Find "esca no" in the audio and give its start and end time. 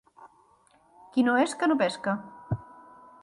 1.43-1.77